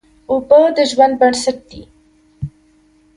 [0.31, 1.81] اوبه د ژوند بنسټ دي.